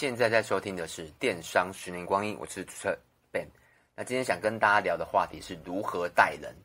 [0.00, 2.98] 现在在收听的是《电商十年光阴》，我是主持人
[3.30, 3.46] Ben。
[3.94, 6.56] 那今天想跟大家聊的话题是如何带人，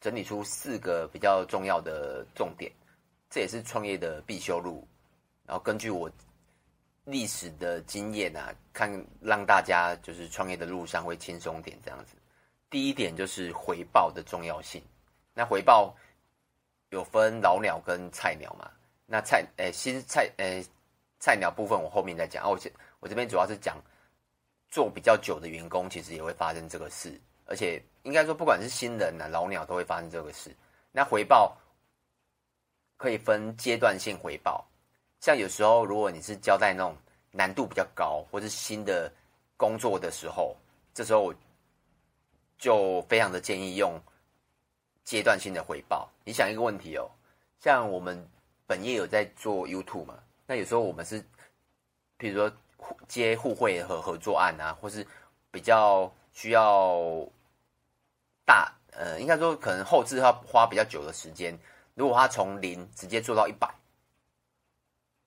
[0.00, 2.72] 整理出四个比较重要的重点，
[3.28, 4.88] 这也是创业的必修路。
[5.44, 6.10] 然后根据我
[7.04, 8.90] 历史的经验啊，看
[9.20, 12.16] 让大家就是创业的路上会轻松点这样子。
[12.70, 14.82] 第一点就是回报的重要性。
[15.34, 15.94] 那回报
[16.88, 18.70] 有分老鸟跟菜鸟嘛？
[19.04, 20.64] 那菜诶新菜诶。
[21.24, 22.58] 菜鸟部分我后面再讲啊，我
[23.00, 23.82] 我这边主要是讲
[24.68, 30.54] 做比较久的员工，其实也会发生这个事，而且应该说不管是新人呐、老鸟都会发生这个事。
[30.92, 31.56] 那回报
[32.98, 34.68] 可以分阶段性回报，
[35.18, 36.94] 像有时候如果你是交代那种
[37.30, 39.10] 难度比较高或是新的
[39.56, 40.54] 工作的时候，
[40.92, 41.34] 这时候我
[42.58, 43.98] 就非常的建议用
[45.04, 46.06] 阶段性的回报。
[46.22, 47.10] 你想一个问题哦，
[47.60, 48.28] 像我们
[48.66, 50.18] 本业有在做 YouTube 嘛？
[50.46, 51.24] 那有时候我们是，
[52.16, 52.54] 比如说
[53.08, 55.06] 接互惠和合作案啊，或是
[55.50, 57.26] 比较需要
[58.44, 61.58] 大，呃，应该说可能后置要花比较久的时间。
[61.94, 63.72] 如果他从零直接做到一百，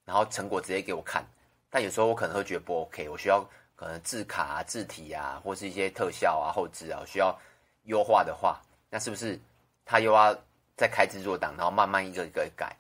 [0.06, 1.26] 然后成果直接给我看，
[1.70, 3.44] 但有时候我可能会觉得不 OK，我需要
[3.76, 7.36] 可能字卡啊、字体啊，或是一些特效啊、后置啊需要
[7.84, 9.40] 优化的话，那是不是
[9.84, 10.38] 他又要
[10.76, 12.76] 再开制作档，然后慢慢一个一个改？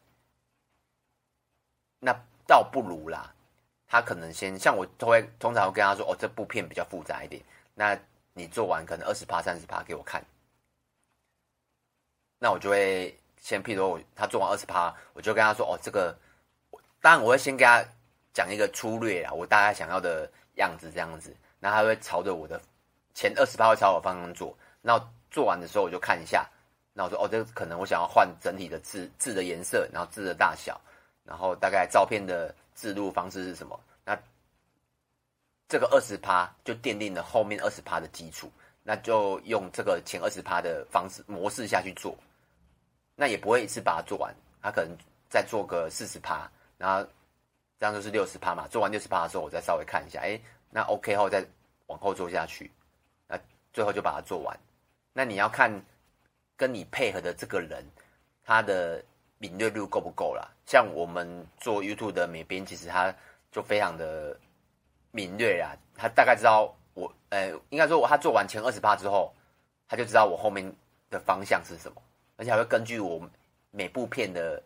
[1.99, 2.13] 那
[2.47, 3.33] 倒不如啦，
[3.87, 7.43] 他可能先像我都会通常会跟他说，哦，这部片比较复杂一点，
[7.75, 7.97] 那
[8.33, 10.23] 你做完可能二十趴、三十趴给我看，
[12.39, 16.17] 那我就会先，譬如说我他做完二十趴，我就跟他说，哦，这个，
[17.01, 17.83] 当然我会先跟他
[18.33, 22.61] 讲一个粗略啦，我大概想要的样子这样子，那他会朝着我的
[23.13, 24.97] 前二十趴会朝我方向做，那
[25.29, 26.47] 做完的时候我就看一下，
[26.93, 30.79] 那我说，哦，这个可能我想要换整体的字字的颜色，然后字的大小。
[31.27, 33.77] 然后大概照片的制录方式是什么？
[34.05, 34.17] 那
[35.67, 38.49] 这个二十趴就奠定了后面二十趴的基础，
[38.81, 42.17] 那就用这个前二十趴的方式模式下去做，
[43.13, 44.97] 那也不会一次把它做完，他可能
[45.29, 47.05] 再做个四十趴，然后
[47.77, 48.65] 这样就是六十趴嘛。
[48.69, 50.39] 做完六十趴的时候，我再稍微看一下，哎，
[50.69, 51.45] 那 OK 后再
[51.87, 52.71] 往后做下去，
[53.27, 53.37] 那
[53.73, 54.57] 最后就把它做完。
[55.11, 55.69] 那你要看
[56.55, 57.85] 跟你配合的这个人，
[58.45, 59.03] 他的。
[59.39, 60.49] 敏锐度够不够啦？
[60.65, 63.13] 像我们做 YouTube 的美编，其实他
[63.51, 64.35] 就非常的
[65.11, 65.75] 敏锐啊。
[65.95, 69.31] 他大概知道我，呃，应该说我他做完前二十趴之后，
[69.87, 70.75] 他就知道我后面
[71.09, 72.01] 的方向是什么，
[72.35, 73.21] 而且还会根据我
[73.69, 74.61] 每部片的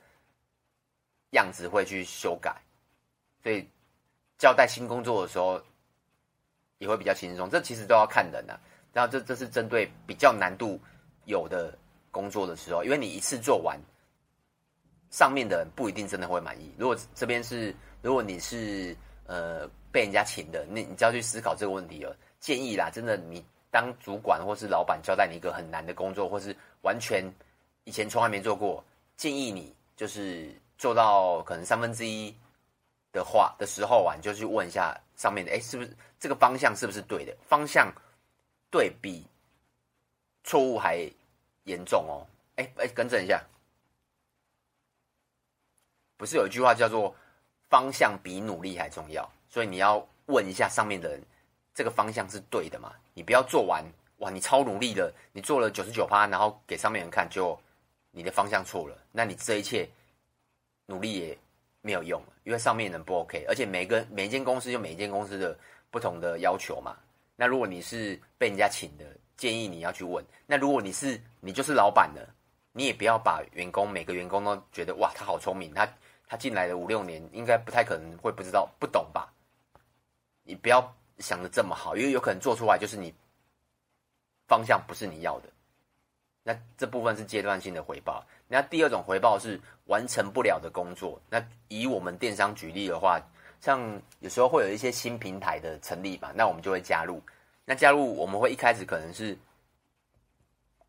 [1.32, 2.56] 样子会去修改，
[3.44, 3.68] 所以
[4.38, 5.62] 交代新工作的时候
[6.78, 7.50] 也会比较轻松。
[7.50, 8.58] 这其实都要看人啊。
[8.94, 10.80] 然后这这是针对比较难度
[11.26, 11.78] 有的
[12.10, 13.78] 工作的时候，因为你一次做完。
[15.12, 16.74] 上面的人不一定真的会满意。
[16.78, 18.96] 如果这边是，如果你是
[19.28, 22.16] 呃被人家请的，那你，你就要去思考这个问题了。
[22.40, 27.24] 建议啦，真的，你当主管或是老板交代你一个很难的工作，或是完全
[27.84, 28.84] 以前从来没做过，
[29.18, 32.34] 建议你就是做到可能三分之一
[33.12, 37.36] 的话的时候啊，你就去问一下上面的，哎，是不是这个方向是不是对的？
[37.48, 37.94] 方向
[38.72, 39.28] 对比
[40.44, 41.08] 错误还
[41.66, 42.26] 严重哦。
[42.56, 43.44] 哎哎，更正一下。
[46.22, 47.16] 不是有一句话叫做
[47.68, 51.24] “方向比努力还重要”，所以你要问一下上面的人，
[51.74, 52.94] 这个方向是对的吗？
[53.16, 53.84] 你不要做完
[54.18, 57.60] 哇，你超努力的，你做了九十九趴，然后给上面人看，就
[58.12, 59.90] 你的方向错了，那你这一切
[60.86, 61.36] 努力也
[61.82, 65.58] 没有用，因为上面人不 OK，而且每个每间公司有每间公司的
[65.90, 66.96] 不同的要求嘛。
[67.36, 69.06] 那如果你是被人家请的，
[69.38, 70.24] 建议你要去问。
[70.46, 72.30] 那如果你是你就是老板的，
[72.74, 75.92] 你也不要把员工每个员工都觉得哇，他好聪明，他。
[76.32, 79.34] 他进来了五六年，应该不太可能会不知道、不懂吧？
[80.44, 83.14] 你不要想的这么好，因为有可能做出来就是你
[84.48, 85.50] 方向不是你要的。
[86.42, 88.26] 那这部分是阶段性的回报。
[88.48, 91.22] 那第二种回报是完成不了的工作。
[91.30, 93.20] 那以我们电商举例的话，
[93.60, 97.22] 像有时候会有一些新平台的成立吧，那我们就会加入。
[97.66, 99.38] 那加入我们会一开始可能是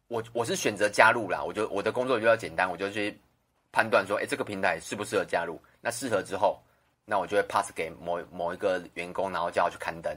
[0.07, 3.19] 我我是选择加入啦，我就我的工作比较简单，我就去。
[3.73, 5.59] 判断说，哎，这个平台适不适合加入？
[5.81, 6.61] 那适合之后，
[7.07, 10.15] 那我就会 pass 给某某一个员工，然后叫他去刊登。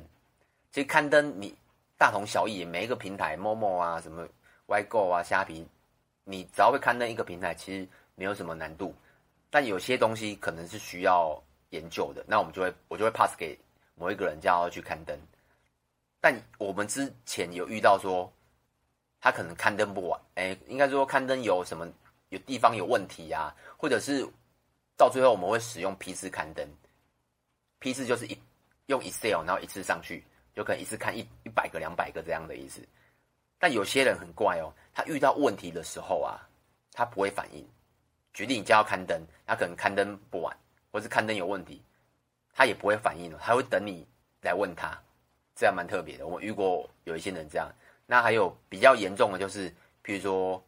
[0.72, 1.56] 其实刊登你
[1.98, 4.28] 大同小异，每一个平台，Momo 啊，什么
[4.68, 5.66] YGO 啊，虾皮，
[6.26, 8.94] 你只要会刊登一个平台，其实没有什么难度。
[9.50, 13.58] 但有些东西可能是需要研究的，那我们就会我就会 pass 给
[13.96, 15.18] 某一个人，叫他去刊登。
[16.20, 18.30] 但我们之前有遇到说，
[19.22, 21.88] 他可能刊登不完，哎，应该说刊登有什么？
[22.36, 24.28] 有地方有问题呀、啊，或者是
[24.98, 26.68] 到最后我们会使用批次刊登
[27.80, 28.38] 批次就是一
[28.88, 30.24] 用 Excel，然后一次上去，
[30.54, 32.82] 就可能一次看一一百个、两百个这样的意思。
[33.58, 36.44] 但有些人很怪哦，他遇到问题的时候啊，
[36.92, 37.66] 他不会反应。
[38.34, 40.56] 决定你就要刊登，他可能刊登不完，
[40.92, 41.82] 或是刊登有问题，
[42.54, 44.06] 他也不会反应了，他会等你
[44.42, 45.02] 来问他，
[45.56, 46.28] 这样蛮特别的。
[46.28, 47.72] 我遇过有一些人这样。
[48.06, 49.70] 那还有比较严重的就是，
[50.04, 50.64] 譬如说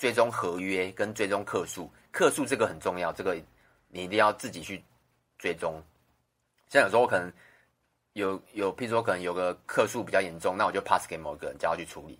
[0.00, 3.34] 追踪合约跟追踪客数，客数这个很重要，这个
[3.88, 4.82] 你一定要自己去
[5.36, 5.78] 追踪。
[6.70, 7.30] 像有时候可能
[8.14, 12.18] 有有，譬如说可能有个客数比较严重，那我就 pass 给某个人叫他去处理。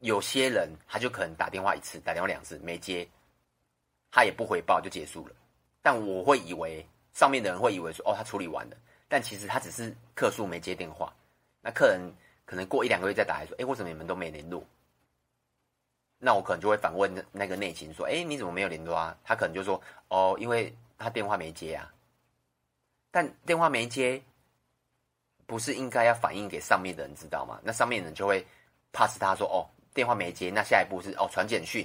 [0.00, 3.08] 有些人他就可能打电话一次，打电话两次没接。
[4.10, 5.34] 他也不回报就结束了，
[5.80, 8.76] 但我会以为上面的人会以为说哦，他处理完了，
[9.08, 11.10] 但其实他只是客诉没接电话，
[11.62, 12.12] 那客人
[12.44, 14.62] 可能过一两个月再打来说，哎，为什么你们都没联络？
[16.24, 19.18] 那我可能就会反问那个内勤说，哎，你怎么没有联络啊？
[19.24, 21.92] 他可能就说，哦，因为他电话没接啊。
[23.10, 24.22] 但电话没接，
[25.46, 27.58] 不是应该要反映给上面的人知道吗？
[27.64, 28.46] 那上面的人就会
[28.92, 31.84] pass 他说，哦，电话没接，那下一步是哦传简讯，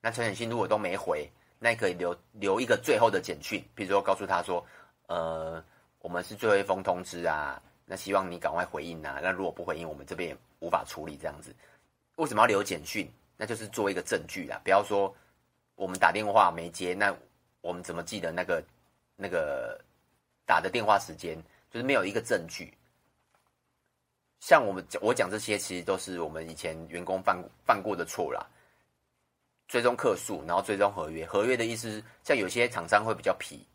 [0.00, 1.30] 那传简讯如果都没回。
[1.60, 4.64] 那可以留留一个最后的简讯，比如说告诉他说，
[5.06, 5.60] 呃，
[6.00, 9.18] 我们是最后一封通知啊，那希望你赶快回应啊。
[9.22, 11.52] 那如果不回应，我们这边也无法处理这样子。
[12.14, 13.10] 为什么要留简讯？
[13.38, 14.60] 那就是做一个证据啦。
[14.62, 15.14] 不要说
[15.76, 17.16] 我们打电话没接，那
[17.62, 18.62] 我们怎么记得那个
[19.16, 19.80] 那个
[20.44, 21.42] 打的电话时间？
[21.70, 22.74] 就是没有一个证据。
[24.40, 28.46] 像我们讲我讲这些，其实都是我们以前员工犯犯过的错啦。
[29.66, 31.26] 追踪客数，然后追踪合约。
[31.26, 33.66] 合约的意思是，像有些厂商会比较皮，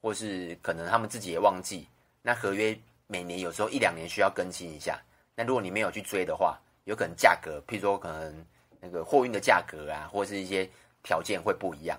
[0.00, 1.88] 或是可能他们自己也忘记。
[2.22, 5.00] 那合约每年有时候一两年需要更新一下。
[5.34, 8.46] 那如果你没有去追的话，有可能价格，譬如说可能
[8.80, 10.68] 那个货运的价格啊，或是一些
[11.02, 11.98] 条件会不一样。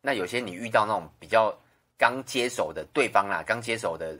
[0.00, 1.52] 那有些你遇到那种比较
[1.98, 4.16] 刚接手的对方啦，刚接手的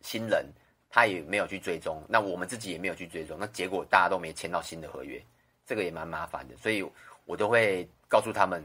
[0.00, 0.46] 新人，
[0.88, 5.20] 他也没有去追踪，那我们自己也没有去追踪，那结果大家都没签到新的合约。
[5.66, 6.84] 这个也蛮麻烦的，所以
[7.24, 8.62] 我都会告诉他们，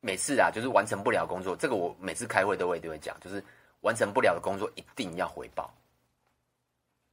[0.00, 3.44] 每次啊，就是完成不了工作，这个我每次开会都会都会讲，就是
[3.82, 5.70] 完成不了的工作一定要回报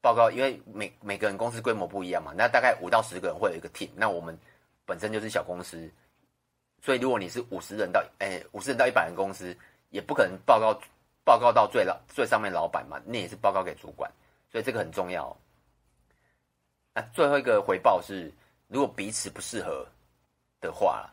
[0.02, 4.38] 报告，因为每每个人公司规模不一样嘛，那大概五到十个人会有一个 team，那我们
[4.86, 5.90] 本身就是小公司，
[6.82, 9.56] 所以如果你是五十人到哎五十人到一百人公司，
[9.90, 10.80] 也不可能报告
[11.24, 14.10] 报告到最老最上面老板嘛，那也是报告给主管，
[14.52, 15.36] 所以这个很重要。
[16.94, 18.32] 那最后一个回报是，
[18.68, 19.86] 如果彼此不适合
[20.62, 21.12] 的话，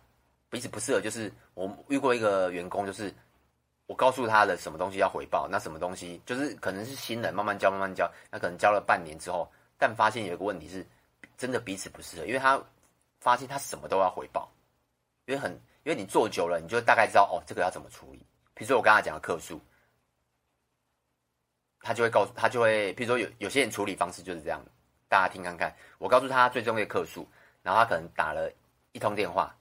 [0.48, 3.12] 彼此不适合就是我遇过一个员工，就是
[3.86, 10.86] 我告诉他的什么东西要回报，那什么东西就是可能是新人慢慢教慢慢教，那可能教了半年之后，但发现有个问题是，
[11.36, 12.62] 真的彼此不适合，因为他
[13.20, 14.50] 发现他什么都要回报，
[15.26, 15.52] 因为很
[15.84, 18.18] 因为你做久了，你就大概知道哦，这个要怎么处理。
[18.54, 19.60] 比如说我刚才讲的客诉，
[21.80, 24.60] 他就会告诉他就会，比如说有有些人处理方式就是这样。
[25.06, 27.28] 大家听看看，我告诉他最终的客数，
[27.62, 28.50] 然后他可能打了
[28.92, 29.54] 一通电话，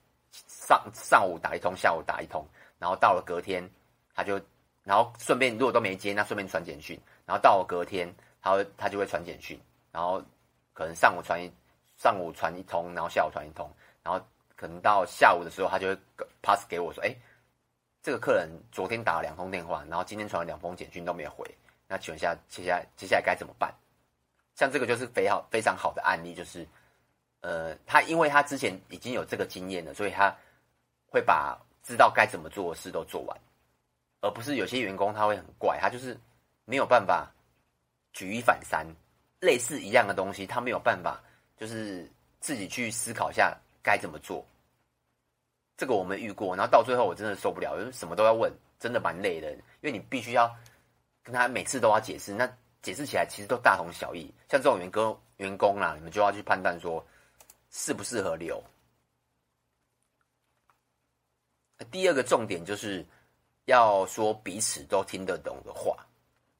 [0.48, 2.44] 上上午打一通，下午打一通，
[2.78, 3.62] 然后到了隔天，
[4.14, 4.40] 他就，
[4.82, 8.08] 然后顺便如果都没接，那顺便传简讯，然后到隔天，
[8.40, 10.22] 他会他就会传简讯，然后
[10.72, 11.52] 可能上午传一
[11.96, 13.70] 上午传一通，然后下午传一通，
[14.02, 14.24] 然后
[14.56, 15.98] 可能到下午的时候，他就会
[16.42, 17.14] pass 给我说，哎，
[18.02, 21.44] 这个客人昨天打了两通电话，然后今天传了两封简讯都没有回，
[21.88, 23.74] 那请问一下接下来接下来该怎么办？
[24.54, 26.64] 像这个就是非常非常好的案例，就是，
[27.40, 30.32] 呃，他因为他之前已经有这个经验了，所以他
[31.08, 33.36] 会把知道该怎么做的事都做完，
[34.24, 36.18] 而不是有些员工他会很怪，他就是
[36.64, 37.30] 没有办法
[38.12, 38.86] 举一反三，
[39.40, 41.22] 类似一样的东西，他没有办法
[41.56, 44.44] 就是自己去思考一下该怎么做。
[45.76, 48.50] 这个我们遇过，然后到最后我真的受不了，因为什么都要问，
[48.80, 50.50] 真的蛮累的，因为你必须要
[51.22, 52.50] 跟他每次都要解释那。
[52.82, 57.02] 解释起来其实都大同小异，像这种员工员工啦，你们就要去判断说
[57.70, 58.62] 适不适合留。
[61.90, 63.02] 第二个重点就是
[63.64, 65.96] 要说彼此都听得懂的话。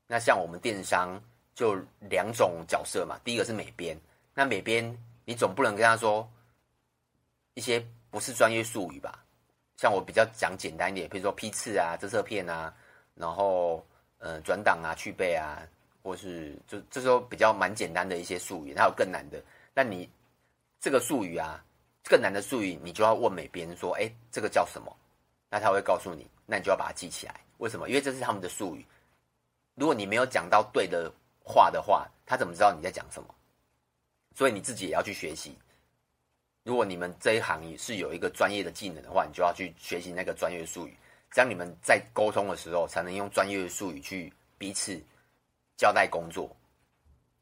[0.06, 1.20] 那像我们电商
[1.54, 3.98] 就两种角色嘛，第一个是美编，
[4.34, 6.28] 那美编你总不能跟他说
[7.54, 9.24] 一些不是专业术语吧？
[9.76, 12.74] 像我比较讲简单一点，比如说批次啊、遮色片啊，
[13.14, 13.84] 然后
[14.18, 15.62] 呃转档啊、去背啊。
[16.06, 19.42] 或是就这时候比较蛮简单的一些术语，还有更难的。
[19.74, 20.06] 那你
[20.78, 21.64] 这个术语啊，
[22.04, 24.94] 更难的术语，你就要问美编说：“哎，这个叫什么？”
[25.54, 27.40] 那他会告诉你，那你就要把它记起来。
[27.58, 27.88] 为什么？
[27.88, 28.84] 因为这是他们的术语。
[29.76, 31.08] 如果你没有讲到对的
[31.44, 33.32] 话的话，他怎么知道你在讲什么？
[34.34, 35.56] 所以你自己也要去学习。
[36.64, 40.96] 如果你们这一行是有一个专业的技能的话，你就要去学习那个专业术语，
[41.30, 45.00] 这样你们在沟通的时候才能用专业术语去彼此
[45.76, 46.50] 交代工作。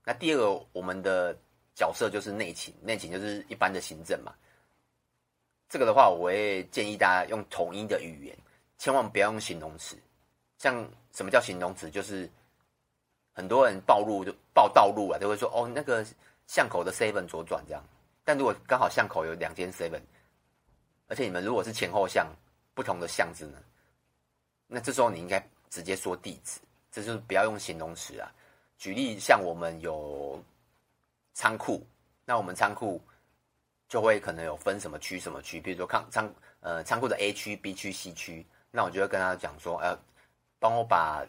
[0.04, 1.34] 那第二个，我们的
[1.74, 4.34] 角色就是内勤，内勤就是一般的行政嘛。
[5.72, 8.36] 这个的话，我会建议大家用统一的语言，
[8.76, 9.96] 千万不要用形容词。
[10.58, 11.90] 像什么叫形容词？
[11.90, 12.30] 就是
[13.32, 16.04] 很多人暴露就报道路啊，都会说哦，那个
[16.46, 17.82] 巷口的 seven 左转这样。
[18.22, 20.02] 但如果刚好巷口有两间 seven，
[21.06, 22.30] 而且你们如果是前后巷
[22.74, 23.56] 不同的巷子呢？
[24.66, 26.60] 那这时候你应该直接说地址，
[26.90, 28.30] 这就是不要用形容词啊。
[28.76, 30.38] 举例，像我们有
[31.32, 31.82] 仓库，
[32.26, 33.00] 那我们仓库
[33.92, 39.94] 就会可能有分什么区什么区，比如说仓仓呃仓库的 A 区、B 区、C 区，那我就会跟他讲说，呃，
[40.58, 41.22] 帮我把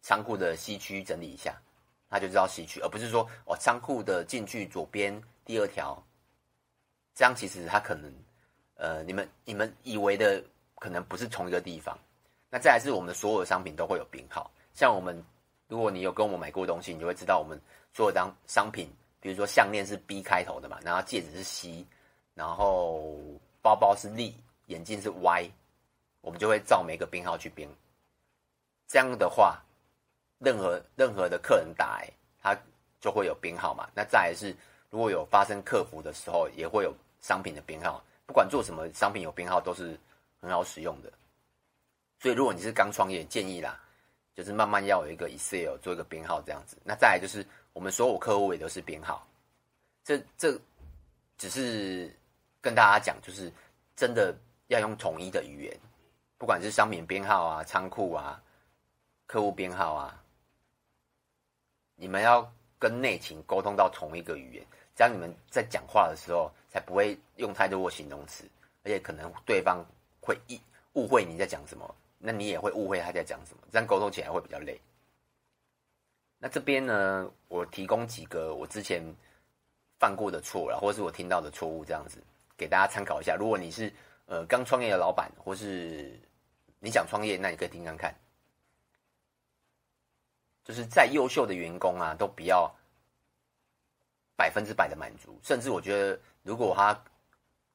[0.00, 1.60] 仓库的 C 区整理一下，
[2.08, 6.00] 他就知道 C 区，而不是说哦仓库的进去左边第二条，
[7.16, 8.14] 这样其实他可能
[8.76, 10.40] 呃你们你们以为的
[10.76, 11.98] 可能不是同一个地方。
[12.48, 15.20] 那再来是我们的所有的商品都会有编号，像我们，
[15.66, 17.60] 如果你有跟我们买过东西，你就会知道我们
[17.92, 21.84] 所有的商品，比如说项链是 B 开头的嘛，然后戒指是 C，
[22.34, 23.16] 然后
[23.62, 24.32] 包包是 L，
[24.66, 25.50] 眼镜是 Y，
[26.20, 27.68] 我们就会照每个编号去编。
[28.86, 29.62] 这样的话，
[30.38, 32.10] 任何任何的客人打来，
[32.42, 32.56] 他
[33.00, 33.88] 就会有编号嘛。
[33.94, 34.54] 那再来是，
[34.90, 38.02] 如果有发生客服的时候，也会有商品的编号。
[38.26, 39.98] 不管做什么，商品有编号都是
[40.40, 41.12] 很好使用的。
[42.20, 43.78] 所以，如果你是刚创业，建议啦，
[44.34, 46.76] 就是慢慢要有一个 Excel 做一个编号这样子。
[46.82, 49.26] 那再来就是，我们所有客户也都是编号。
[50.02, 50.58] 这这
[51.36, 52.14] 只是
[52.64, 53.52] 跟大家讲，就是
[53.94, 54.34] 真的
[54.68, 55.80] 要用统一的语言，
[56.38, 58.42] 不管是商品编号啊、仓库啊、
[59.26, 60.24] 客户编号啊，
[61.94, 64.66] 你们要跟内勤沟通到同一个语言，
[64.96, 68.48] 这样你们在讲话的时候才不会用太多形容词，
[68.82, 69.84] 而且可能对方
[70.22, 70.58] 会一
[70.94, 71.94] 误会你在讲什么。
[72.16, 74.80] 那你也会误会他在讲什么，这样沟通起来会比较累。
[76.38, 79.04] 那这边呢，我提供几个我之前
[79.98, 82.16] 犯过的错，然后或是我听到的错误，这样子
[82.56, 83.36] 给大家参考一下。
[83.36, 83.92] 如果你是
[84.26, 86.20] 呃刚创业的老板，或是
[86.78, 88.14] 你想创业，那你可以听看看。
[90.64, 92.74] 就是再优秀的员工啊，都不要
[94.36, 96.98] 百分之百的满足，甚至我觉得，如果他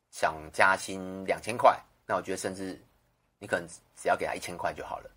[0.10, 2.80] 想加薪两千块，那我觉得甚至。
[3.42, 5.10] 你可能只要给他一千块就好了，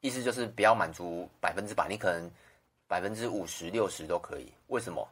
[0.00, 2.30] 意思就是不要满足百分之百，你可能
[2.86, 4.50] 百分之五十、六十都可以。
[4.68, 5.06] 为什么？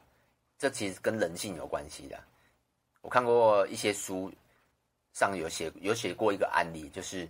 [0.56, 2.18] 这其实跟人性有关系的。
[3.06, 4.32] 我看过一些书
[5.12, 7.28] 上有写有写过一个案例，就是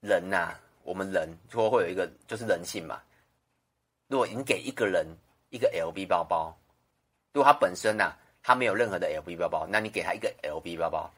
[0.00, 0.54] 人呐、
[0.84, 3.02] 我们人说会有一个就是人性嘛。
[4.06, 5.04] 如果你给一个人
[5.50, 6.56] 一个 LV 包包，
[7.32, 11.10] 如果他本身呐、啊、他没有任何的 LV 包包，那你给他一个 LV 包包，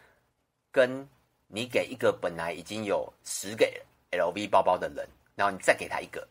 [0.73, 1.07] 跟
[1.47, 3.71] 你给一个本来已经有十个
[4.11, 6.27] LV 包包的人，然后你再给他一个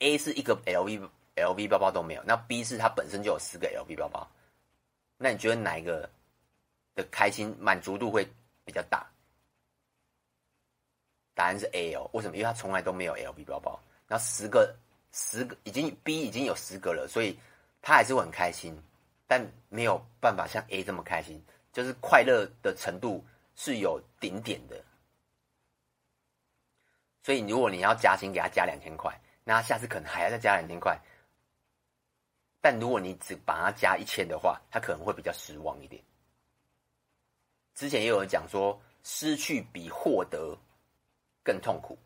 [0.00, 4.28] ，A 是一个 LV LV 包包都没有，那 B 是他本身就有十个 LV 包包，
[5.16, 6.10] 那你觉得哪一个
[6.94, 8.26] 的开心满足度会
[8.64, 9.06] 比较大？
[11.34, 12.36] 答案是 A 哦，为什么？
[12.36, 14.76] 因为他从来都没有 LV 包包，然后十个
[15.12, 17.38] 十个已经 B 已经有十个了，所以
[17.82, 18.76] 他还是很开心，
[19.26, 23.24] 但没有办法像 A 这么开心，就是快乐的程度。
[23.56, 24.84] 是有顶点的，
[27.22, 30.98] 所以如果你要加薪，给他加两千块，那他下次可能还要再加两千块。
[32.60, 36.02] 但如果你只把他加一千的话，他可能会比较失望一点。
[37.74, 40.56] 之前也有人讲说，失去比获得
[41.42, 41.98] 更痛苦。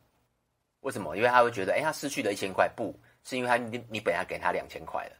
[0.81, 1.17] 为什么？
[1.17, 2.95] 因为他会觉得，哎，他失去了一千块，不
[3.25, 5.17] 是因为他你你本来给他两千块了。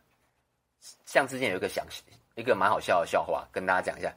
[1.05, 1.87] 像之前有一个想
[2.37, 4.15] 一个蛮好笑的笑话，跟大家讲一下。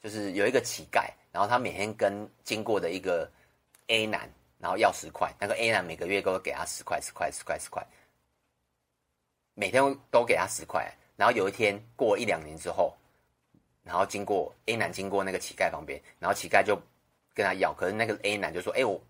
[0.00, 3.28] 就是有一个乞丐，然后他每天跟经过的一个
[3.88, 7.84] A 男，然后要十块，那个 A 男每个月都给他十块、十块、十块、十块，
[9.54, 10.88] 每天都给他十块。
[11.16, 12.96] 然后有一天过一两年之后，
[13.88, 16.78] 然后经过 A 男经过那个乞丐旁边，然后乞丐就
[17.32, 19.00] 跟他要，可是那个 A 男就说：“哎，我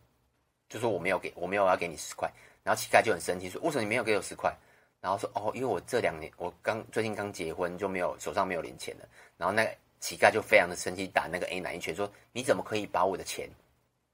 [0.68, 2.30] 就说我没有给，我没有要给你十块。”
[2.62, 4.54] 然后乞丐就很生气说：“为什么你没有给我十块？”
[5.02, 9.74] 然后说：“哦，因为我这两年我刚最近刚结婚，就没有手上没有零钱了。”然后那个。
[10.00, 13.50] 乞丐就非常的生气，打那个 A 男一拳，说：“你怎么可以把我的钱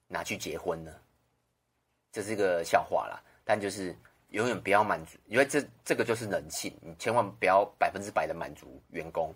[0.09, 0.91] 拿去结婚呢？”
[2.11, 3.95] 这是一个笑话啦，但就是
[4.31, 9.31] 永远不要满足，因为这这个就是人性，你千万不要百分之百的满足员工。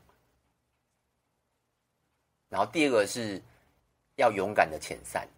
[2.49, 3.41] 然后第二个是
[4.17, 5.29] 要勇敢的遣散。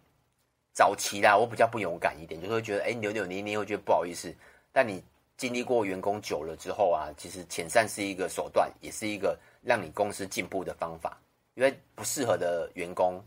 [0.73, 4.33] 早期啦，我比较不勇敢一点，就会觉得哎扭扭捏捏，会觉得不好意思。
[4.71, 5.03] 但你
[5.37, 9.37] 经历过员工久了之后啊，其实遣散是一个手段，也是一个。
[9.63, 11.21] 让你公司进步的方法，
[11.53, 13.23] 因为不适合的员工，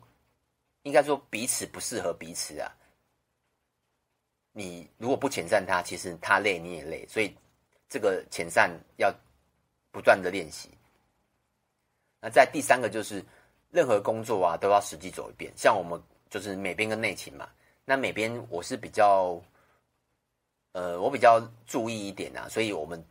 [0.82, 2.68] 应该说彼此不适合彼此啊。
[4.50, 7.32] 你如果不遣散他，其实他累你也累，所以
[7.88, 9.14] 这个遣散要
[9.92, 10.70] 不断的练习。
[12.20, 13.24] 那在第三个就是，
[13.74, 15.52] 任何工作啊都要实际走一遍。
[15.56, 16.00] 像我们
[16.30, 17.48] 就是美编跟内勤嘛，
[17.84, 19.36] 那美编我是比较，
[20.72, 23.02] 呃，我比较注意一点啊，所以我们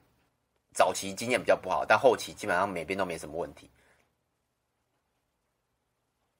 [0.74, 3.70] 早期经验比较不好，但后期基本上美编都没什么问题。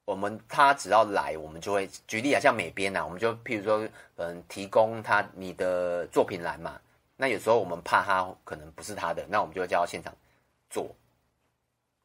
[0.06, 6.80] 我们他只要来，我们就会举例啊，像美编啊，我们就譬如说，嗯，提供他你的作品栏嘛。
[7.16, 10.14] 那有时候我们怕他可能不是他的，那我们就会叫到现场
[10.68, 10.94] 做。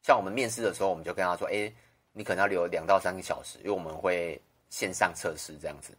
[0.02, 1.70] 像我们面试的时候，我们就跟他说：“哎，
[2.12, 5.92] 你可能要留两到三个小时，因为我们会线上测试这样子。”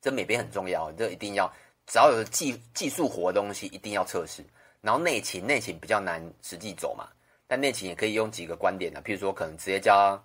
[0.00, 1.52] 这美编很重要，这一定要，
[1.86, 4.44] 只要有技技术活的东西，一定要测试。
[4.80, 7.08] 然后内勤内勤比较难实际走嘛。
[7.48, 10.22] 但内勤也可以用几个观点呢，譬如说可能直接教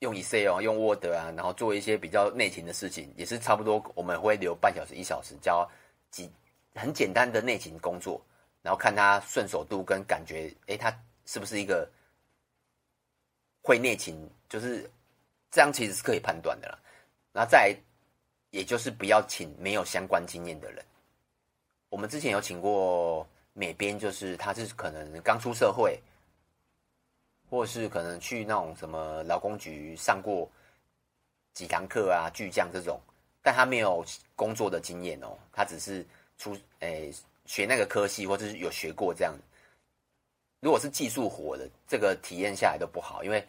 [0.00, 3.82] 用 Excel 用 Word 啊，然后做一些比较内勤的事情，也是差不多。
[3.94, 5.68] 我们会留半小时一小时教
[6.10, 6.30] 几
[6.74, 8.20] 很简单的内勤工作，
[8.62, 11.88] 然后看他顺手度跟感觉，诶，他是不是一个
[13.70, 14.90] 会内勤，就是
[15.50, 16.78] 这样，其实是可以判断的啦。
[17.32, 17.76] 然后再来，
[18.50, 20.84] 也就是不要请没有相关经验的人。
[21.88, 23.26] 我们之前有请过。
[23.52, 26.00] 美编就是他，是可能刚出社会，
[27.50, 30.48] 或是可能去那种什么劳工局上过
[31.52, 32.98] 几堂课啊，巨匠这种，
[33.42, 36.06] 但他没有工作的经验哦，他只是
[36.38, 39.34] 出诶、欸、学那个科系，或者是有学过这样。
[40.60, 43.44] 如果是技术活的，这个体验下来都不好，因为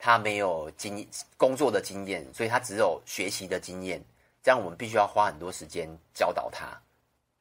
[0.00, 4.02] 他没有经工作的经验，所以他只有学习的经验。
[4.42, 6.66] 这样我们必须要花很多时间教导他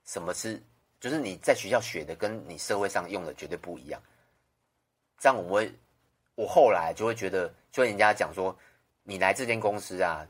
[0.03, 0.61] 什么是。
[1.01, 4.01] 就是你在学校学的，跟你社会上用的绝对不一样。
[5.17, 5.73] 这样我会，
[6.35, 8.53] 我后来就会觉得，就人家讲说，
[9.03, 10.27] 你来这间公司啊，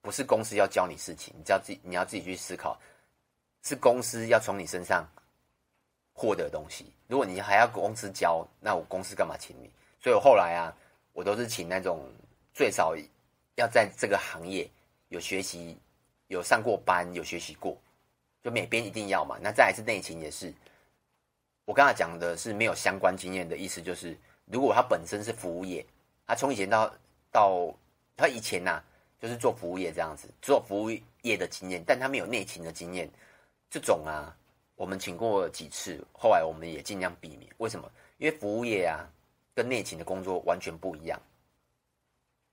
[0.00, 2.78] 不是公司要教你事情，你要自己，你要自己去思考，
[3.64, 5.04] 是公司要从你身上
[6.12, 6.92] 获得东西。
[7.08, 9.68] 如果你还要公司教，那我公司干嘛请你？
[10.00, 10.72] 所以我后来啊，
[11.16, 12.04] 我都是请那种
[12.52, 12.94] 最少
[13.54, 14.68] 要在这个行业
[15.08, 15.74] 有学习、
[16.26, 17.74] 有上过班、有学习过。
[18.42, 20.52] 就美编一定要嘛，那再来是内勤也是。
[21.64, 25.84] 我刚才讲的是没有相关经验的意思，就是如果他本身是服务业，
[26.26, 26.94] 他从以前到
[27.32, 27.74] 到
[28.14, 28.84] 他以前呐、
[29.18, 30.90] 就是做服务业这样子，做服务
[31.22, 33.10] 业的经验，但他没有内勤的经验，
[33.70, 34.36] 这种啊，
[34.74, 37.50] 我们请过几次，后来我们也尽量避免。
[37.56, 37.90] 为什么？
[38.18, 39.00] 因为服务业啊，
[39.56, 41.18] 跟内勤的工作完全不一样。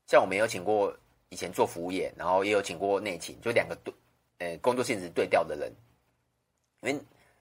[0.07, 3.93] 像我们有请过以前做服务业，然后也有请过内勤，就两个对。
[4.39, 5.71] 呃，工作性质对调的人，
[6.81, 6.99] 因为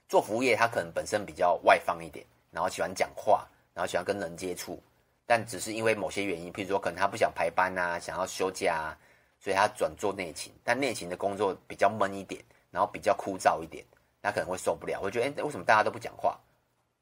[0.08, 4.80] 做服务业，他可能本身比较外放一点，然后喜欢讲话，然后喜欢跟人接触，
[5.26, 8.98] 但只是因为某些原因，譬如说可能他不想排班啊，想要休假啊，
[9.40, 10.52] 所以他转做内勤。
[10.62, 13.84] 但内勤的工作比较闷一点，然后比较枯燥一点，
[14.20, 16.38] 他可能会受不了，会觉得，哎，为什么大家都不讲话？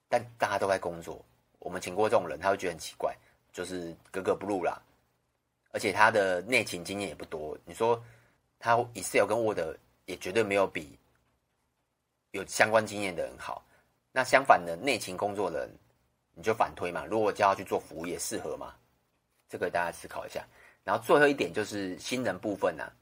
[0.09, 1.23] 但大家都在工作。
[1.61, 3.17] 我们请过这种人，他会觉得很奇怪，
[3.53, 4.77] 就是格格不入啦。
[5.71, 8.03] 而且他的内勤经验也不多，你说。
[8.63, 9.59] 他 Excel 跟 Word
[10.05, 10.99] 也绝对没有比
[12.33, 13.65] 有相关经验的人好。
[14.13, 15.71] 那相反的，内勤工作的人，
[16.35, 17.07] 你就反推嘛。
[17.07, 18.75] 如果叫他去做服务业，适合吗？
[19.49, 20.47] 这个大家思考一下。
[20.85, 22.93] 然后最后一点就是新人部分啊，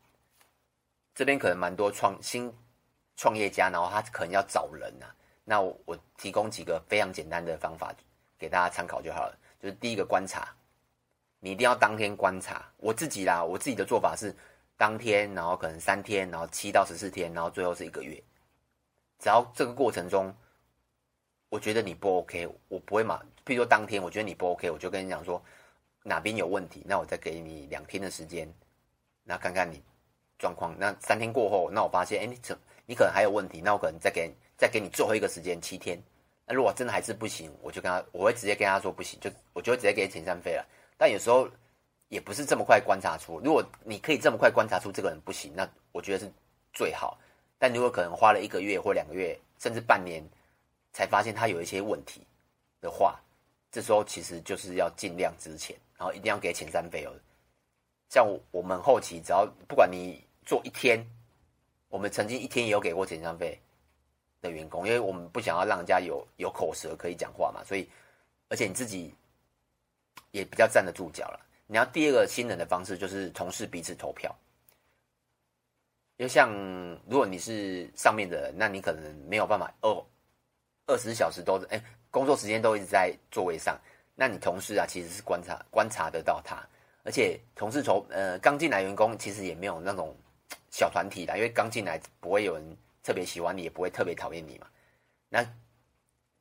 [1.12, 2.48] 这边可能蛮多创新
[3.16, 5.10] 创业家，然后他可能要找人啊。
[5.42, 7.92] 那，我提供几个非常简单的方法
[8.38, 9.38] 给大家参考就好了。
[9.61, 10.55] 就是第一个观察，
[11.40, 12.70] 你一定要当天观察。
[12.77, 14.35] 我自己啦，我自己的做法是。
[14.81, 18.14] 当天，然后可能三天，然后七到十四天，然后最后是一个月。
[19.18, 20.33] 只要这个过程中，
[21.48, 23.20] 我觉得你不 OK，我不会嘛。
[23.44, 25.42] 譬如说当天，我觉得你不 OK，我就跟你讲说
[26.05, 28.48] 哪边有问题，那我再给你两天的时间，
[29.24, 29.83] 那看看你
[30.38, 30.72] 状况。
[30.79, 36.01] 那三天过后，那我发现，哎，你怎你可能还有问题，那我可能再给再给你最后一个时间七天。
[36.48, 40.66] 那如果真的还是不行，我就跟他，我会直接跟他说不行，就我就会直接给遣散费了。
[40.96, 41.48] 但有时候。
[42.11, 46.32] 也不是这么快观察出，如果你可以这么快观察出这个人不行，那我觉得是
[46.72, 47.20] 最好。
[47.58, 50.26] 但如果可能花了一个月或两个月，甚至半年，
[50.94, 52.22] 才发现他有一些问题
[52.80, 53.20] 的话，
[53.70, 57.12] 这时候其实就是要尽量资遣，然后一定要给遣散费哦。
[58.08, 61.06] 像我们后期，只要不管你做一天，
[61.90, 63.61] 我们曾经一天也有给过遣散费
[64.40, 67.88] 的员工，因为我们不想要让人家有有口舌可以讲话嘛，所以
[68.48, 69.14] 而且你自己
[70.31, 71.40] 也比较站得住脚了。
[71.66, 74.35] 你要第二个新人的方式就是同事彼此投票，
[76.16, 76.51] 就像
[77.07, 80.05] 如果你是上面的人，那你可能没有办法哦，
[80.87, 83.79] 二十小时都哎工作时间都一直在座位上，
[84.14, 86.66] 那你同事啊其实是观察观察得到他，
[87.03, 90.16] 而且同事投呃刚进来员工其实也没有那种
[90.70, 92.77] 小团体的，因为刚进来不会有人
[93.08, 94.66] 特别喜欢你，也不会特别讨厌你嘛。
[95.30, 95.42] 那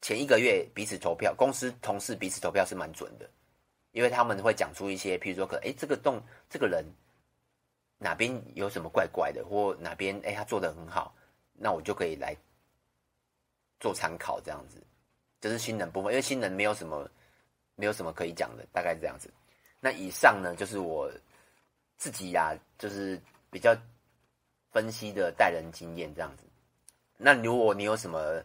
[0.02, 3.30] 前一个月彼此投票，公司同事彼此投票是蛮准的，
[3.94, 6.84] 因为他们会讲出一些，譬如说，可哎，这个动这个人
[7.98, 11.16] 哪边有什么怪怪的，或哪边哎他做的很好，
[11.54, 12.36] 那我就可以来
[13.80, 14.84] 做参考，这样子。
[15.40, 17.10] 这、就是新人部分，因为新人没有什么
[17.76, 19.34] 没有什么可以讲的，大概是这样子。
[19.80, 21.10] 那以上呢，就是我
[21.96, 23.18] 自己呀、啊，就是
[23.50, 23.74] 比较
[24.74, 26.44] 分析的待人经验这样子。
[27.18, 28.42] 那如果你有什么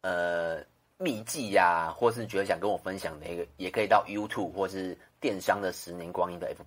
[0.00, 0.64] 呃
[0.96, 6.64] 秘技呀，或是觉得想跟我分享的一个，也可以到 YouTube 或是电商的十年光阴的 FB。